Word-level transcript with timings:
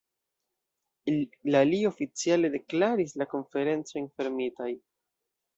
La 1.55 1.61
li 1.73 1.81
oficiale 1.91 2.51
deklaris 2.57 3.15
la 3.23 3.31
Konferencojn 3.35 4.11
fermitaj. 4.17 4.71